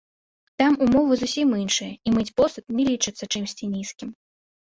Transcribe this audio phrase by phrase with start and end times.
[0.61, 4.09] Там умовы зусім іншыя, і мыць посуд не лічыцца чымсьці нізкім.